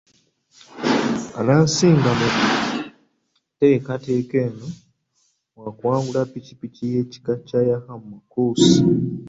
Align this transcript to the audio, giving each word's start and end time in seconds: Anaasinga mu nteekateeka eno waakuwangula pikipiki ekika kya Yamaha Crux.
Anaasinga 1.39 2.09
mu 2.19 2.27
nteekateeka 3.53 4.35
eno 4.47 4.67
waakuwangula 5.57 6.21
pikipiki 6.31 6.83
ekika 7.01 7.31
kya 7.47 7.59
Yamaha 7.69 8.17
Crux. 8.31 8.57